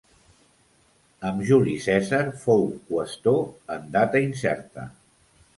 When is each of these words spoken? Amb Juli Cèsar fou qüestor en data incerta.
Amb 1.31 1.43
Juli 1.49 1.75
Cèsar 1.83 2.23
fou 2.45 2.65
qüestor 2.89 3.39
en 3.77 3.87
data 3.99 4.27
incerta. 4.33 4.91